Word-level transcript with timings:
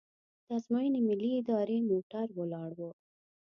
د 0.45 0.47
ازموینې 0.57 1.01
ملي 1.09 1.31
ادارې 1.39 1.77
موټر 1.89 2.27
ولاړ 2.37 2.71
و. 2.79 2.81